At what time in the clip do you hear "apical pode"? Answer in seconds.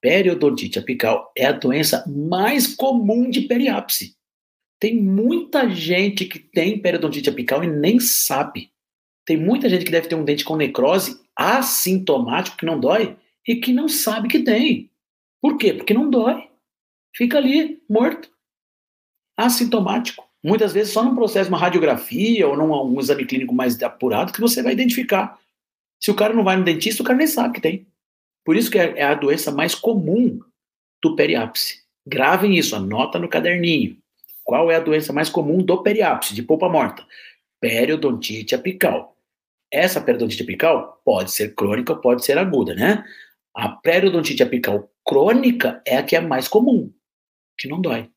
40.44-41.30